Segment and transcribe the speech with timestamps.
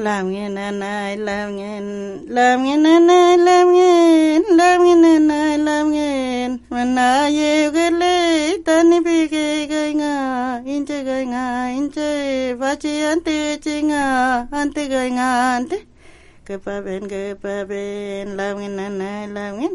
[0.00, 1.80] làm nghe na nai làm nghe
[2.28, 6.48] làm nghe na nai làm nghe làm nghe na nai làm nghe.
[6.70, 11.66] Mà na ye cái lệ ta ni bi cái cái nga in chơi cái nga
[11.74, 14.04] in chơi ba chi an te chi nga
[14.52, 15.76] an te cái nga an te
[16.46, 19.68] cái pa bên cái pa bên làm nghe na nai làm nghe.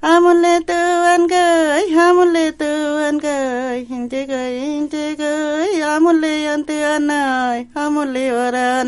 [0.00, 6.46] Amule tu an cái amule tu an cái in chơi cái in chơi cái amule
[6.46, 8.84] an te an nai amule ora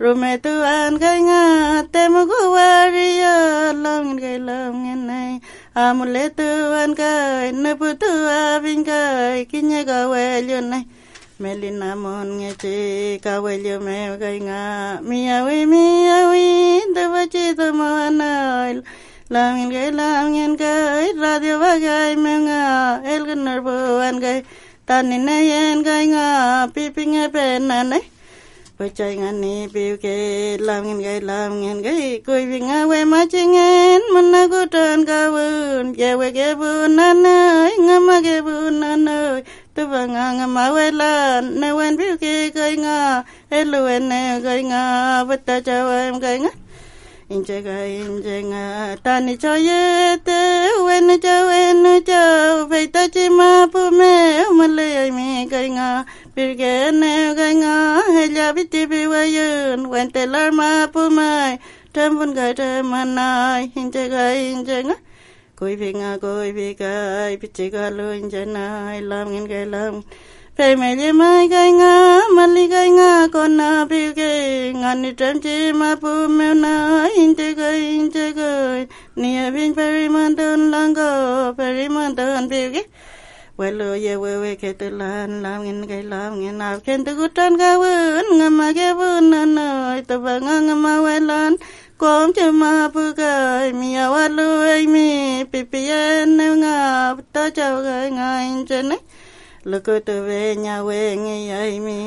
[0.00, 5.40] nai Rume tu an kai nga temu ku waria long kai long nai
[5.74, 10.86] amule tu an kai ne pu tu avin kai kinya ka welyo nai.
[11.40, 16.46] Melina mon nge chi ka welyo me kai nga miawi miawi
[16.94, 18.82] te bachi tu mo anai
[19.30, 24.42] long kai long kai radio ba kai me nga el gunner bu an kai
[24.86, 27.14] tanin ne yen kai nga piping
[28.78, 32.60] bây chay nai ngàn ni biểu kê làm ngàn gai làm ngàn gai cười vì
[32.60, 36.96] ngà quê mà chơi ngàn mình na cô trơn ca vườn về quê kê vườn
[36.96, 39.42] anh ơi ngà mà kê vườn anh ơi
[39.74, 43.86] tu bà ngà ngà mà quê lan nè quen biểu kê cây ngà hết lu
[43.86, 46.50] em nè cây ngà vứt ta cho em cây ngà
[47.28, 52.64] in chơi gai in chơi nga ta ni cho ye te wen cho wen cho
[52.64, 56.04] vậy ta chi ma pu mẹ mà lấy mi kai nga
[56.38, 61.58] Pirgene ganga hella biti biwayun wente larma pumai
[61.92, 64.96] trembun gai tremanai hinje gai hinje nga
[65.58, 69.94] koi vinga koi vigai pichi galu hinje nai lam ngin gai lam
[70.58, 71.94] Pei me li mai gai nga
[72.36, 74.30] mali gai nga kona pilge
[74.80, 76.74] ngani tremchi ma pu me na
[77.16, 78.86] hinje gai hinje gai
[79.20, 79.74] Nia vin
[80.38, 81.10] đơn lango
[81.58, 82.46] perimanton
[83.58, 87.58] pilge Welo ye wewe ke telan lam làm nghe lam làm nghe ken khen gutan
[87.58, 91.56] ka wen ngama ke bun na noi ta ba nga ngama welan
[91.98, 96.46] kom che ma pu kai mi ya wa lu ai mi pi pi en ne
[97.32, 98.96] ta chao kai ngay in chen ne
[99.64, 101.98] lo ko tu ve ai mi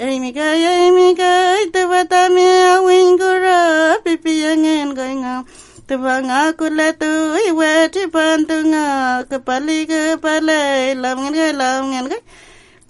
[0.00, 3.58] ai mi cái ai mi cái tu ba ta mi a win ra
[4.04, 5.42] pi pi nghe kai nga
[5.90, 7.10] tu ba nga ku le tu
[7.46, 8.84] i we ti ngã, tu nga
[9.30, 10.02] ke pali ke
[10.48, 12.18] lê lam ngân ke lam ngân ke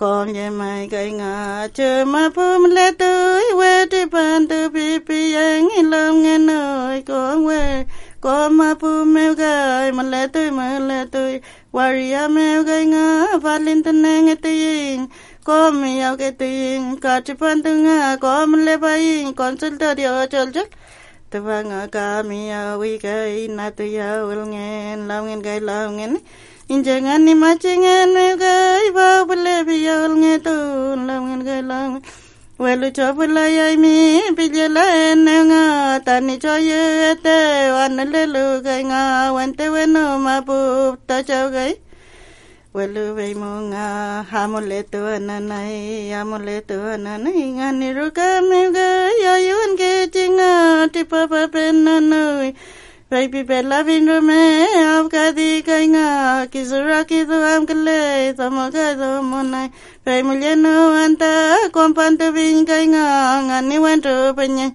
[0.00, 3.12] con ye mai cái ngã, chờ mà phum lê tu
[3.48, 7.02] i quê ti pan tu pi pi yang i lam ngen noi.
[7.08, 7.84] Con quê
[8.20, 11.22] con mà phum me gai mà le tu mà le tu
[11.72, 14.54] waria me gai nga valin tan nge ti
[15.44, 19.78] con mi ao cái tiếng, cả ti pan tu nga con le bay, con sul
[19.78, 20.68] ta điều chol chol
[21.30, 26.18] Tavanga kami awi kai natuya ulngen lawngen kai lawngen
[26.66, 30.56] injangan ni macingen me kai ba bule biya ulngen tu
[31.06, 32.02] lawngen kai lawngen
[32.58, 34.82] welu chopula yai mi pijela
[35.22, 37.38] nga, tani choye te
[37.78, 40.58] wanale lu kai nga veno ma mapu
[41.06, 41.78] ta chau kai
[42.72, 50.86] welu vei munga, hamule tu ananai hamule tu ananai ngani ruka mega yayun ke chinga
[50.94, 52.54] tipa pa penanai
[53.10, 54.42] vei pi pe la vin ru me
[54.86, 56.06] av ka di kai nga
[56.46, 59.66] kizura kizu am kale sama ka zo monai
[60.06, 61.32] vei mulye no anta
[61.74, 63.04] kompan tu vin kai nga
[63.50, 64.70] ngani wan tu penye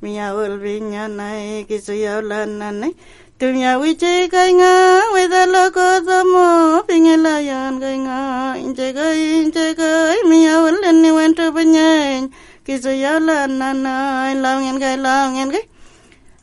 [0.00, 2.92] Mia ul vinya nai kisu yau nanai
[3.40, 8.18] Tumia wiche kai nga weda loko tomo pinge layan kai nga
[8.60, 12.28] inche kai inche kai mia walen ni wentu penyen
[12.68, 15.64] kisu ya lan nanai lawngen kai lawngen kai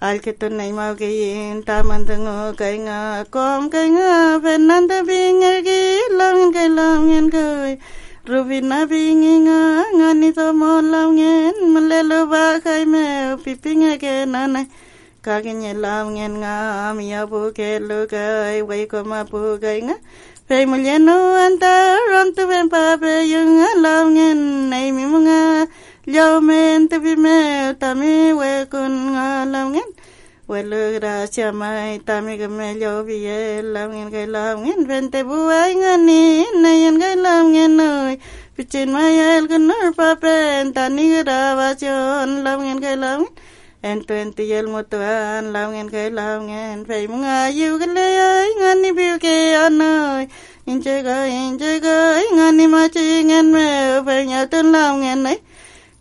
[0.02, 4.98] al kitun nai mau ke yin taman tengo kai nga kom kai nga penan ta
[5.06, 5.82] pinge ki
[6.18, 7.78] lawngen kai lawngen kai
[8.26, 9.62] Rubina pingi nga
[9.98, 13.06] ngani tomo lawngen malelo ba kai me
[13.44, 14.66] pipinge ke nanai
[15.28, 16.56] kaginye lam ngen nga
[16.96, 19.96] mi abu ke lu kai wai ko ma pu kai nga
[20.48, 21.74] pe mu le no anta
[22.10, 24.40] ron tu ben pa pe yung nga lam ngen
[24.72, 25.42] nei mi mu nga
[26.14, 27.38] lo men tu bi me
[27.82, 29.90] ta mi we kun nga lam ngen
[30.50, 33.40] we lu ra cha mai ta mi ga me lo bi ye
[33.74, 36.24] lam ngen kai lam ngen ben te bu ai nga ni
[36.64, 38.16] nei yen kai lam ngen noi
[38.56, 39.70] Pichin mai el kun
[40.00, 43.47] pa pen ta ni ra va chon lam ngen kai lam ngen
[43.82, 48.08] en twenty yel mutuan lao ngen kai lao ngen fei mu a yu gan le
[48.20, 50.28] ai ngan ni biu ke an ơi.
[50.66, 54.72] In che ga in chơi cái ngan ni ma chi ngen me fei nya tun
[54.72, 55.38] lao ngen này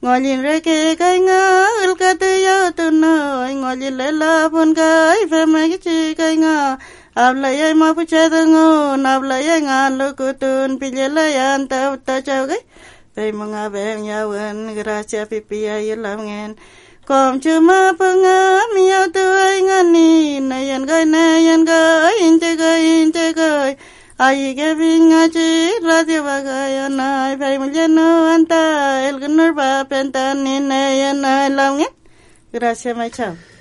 [0.00, 4.12] ngồi nhìn ra kê cái ngã ul ka tu yo tu nơi ngồi nhìn lê
[4.12, 6.76] la pun cái fei mai cái chi cái ngã
[7.14, 10.78] ap la yai ma pu cha tu ngu nap la yai ngan lu ku tun
[10.80, 12.60] pi le la yan ta ta chao cái
[13.16, 16.52] Pay mga beng yawan, gracia pipia yulangen.
[17.06, 23.78] Kom cuma pengam ya tuai ngani, nayan gai nayan gai, inte gai inte gai.
[24.18, 30.58] Ay que vinga chi radio bagaya nai, pay mulyano anta, el gunur pa pentan ni
[30.58, 31.94] nayan nai lamgen.
[32.52, 33.55] Gracias, my chao.